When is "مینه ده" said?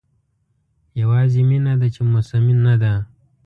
1.49-1.87